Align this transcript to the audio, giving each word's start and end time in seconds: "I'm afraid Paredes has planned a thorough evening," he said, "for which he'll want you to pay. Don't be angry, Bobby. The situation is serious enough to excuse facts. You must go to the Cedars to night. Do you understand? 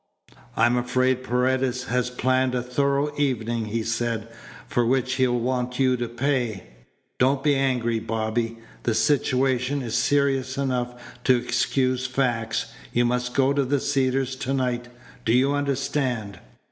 "I'm 0.57 0.77
afraid 0.77 1.23
Paredes 1.23 1.83
has 1.83 2.09
planned 2.09 2.55
a 2.55 2.63
thorough 2.63 3.13
evening," 3.19 3.65
he 3.65 3.83
said, 3.83 4.27
"for 4.67 4.83
which 4.83 5.13
he'll 5.13 5.37
want 5.37 5.77
you 5.77 5.95
to 5.95 6.07
pay. 6.09 6.63
Don't 7.19 7.43
be 7.43 7.53
angry, 7.53 7.99
Bobby. 7.99 8.57
The 8.81 8.95
situation 8.95 9.83
is 9.83 9.93
serious 9.93 10.57
enough 10.57 10.95
to 11.25 11.35
excuse 11.37 12.07
facts. 12.07 12.73
You 12.91 13.05
must 13.05 13.35
go 13.35 13.53
to 13.53 13.63
the 13.63 13.79
Cedars 13.79 14.35
to 14.37 14.55
night. 14.55 14.87
Do 15.23 15.33
you 15.33 15.53
understand? 15.53 16.39